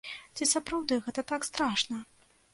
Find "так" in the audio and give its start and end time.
1.33-1.47